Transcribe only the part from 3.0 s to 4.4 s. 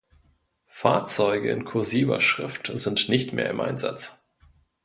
nicht mehr im Einsatz.